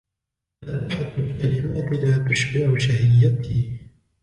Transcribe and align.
رائحة 0.63 1.17
الكلمات 1.17 1.91
لا 1.93 2.27
تشبع 2.29 2.77
شهيتي. 2.77 3.77